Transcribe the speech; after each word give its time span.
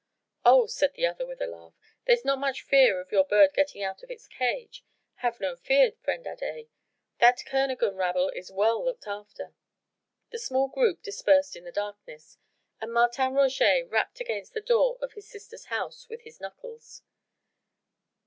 "Oh!" 0.43 0.65
said 0.65 0.95
the 0.95 1.05
other 1.05 1.27
with 1.27 1.41
a 1.41 1.45
laugh, 1.45 1.75
"there's 2.05 2.25
not 2.25 2.39
much 2.39 2.63
fear 2.63 2.99
of 2.99 3.11
your 3.11 3.23
bird 3.23 3.53
getting 3.53 3.83
out 3.83 4.01
of 4.01 4.09
its 4.09 4.25
cage. 4.27 4.83
Have 5.17 5.39
no 5.39 5.55
fear, 5.55 5.91
friend 6.01 6.25
Adet! 6.25 6.65
That 7.19 7.43
Kernogan 7.45 7.95
rabble 7.95 8.29
is 8.29 8.51
well 8.51 8.83
looked 8.83 9.05
after." 9.05 9.53
The 10.31 10.39
small 10.39 10.69
group 10.69 11.03
dispersed 11.03 11.55
in 11.55 11.65
the 11.65 11.71
darkness 11.71 12.39
and 12.79 12.91
Martin 12.91 13.35
Roget 13.35 13.83
rapped 13.91 14.19
against 14.19 14.55
the 14.55 14.59
door 14.61 14.97
of 15.03 15.13
his 15.13 15.29
sister's 15.29 15.65
house 15.65 16.09
with 16.09 16.21
his 16.23 16.41
knuckles. 16.41 17.03